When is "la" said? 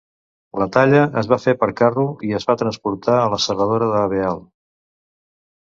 0.61-0.67, 3.37-3.41